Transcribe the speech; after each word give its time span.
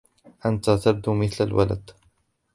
أنتَ 0.45 0.69
تبدو 0.69 1.13
مثل 1.13 1.43
الولد. 1.43 1.91